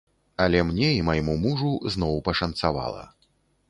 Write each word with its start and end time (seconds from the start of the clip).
Але 0.45 0.63
мне 0.69 0.89
і 0.95 1.03
майму 1.11 1.37
мужу 1.45 1.71
зноў 1.97 2.21
пашанцавала. 2.31 3.11